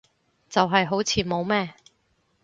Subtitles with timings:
[0.49, 1.75] 就係好似冇咩